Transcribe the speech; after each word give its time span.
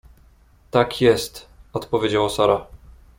—Tak 0.71 1.01
jest— 1.01 1.47
odpowiedziała 1.73 2.29
Sara. 2.29 2.67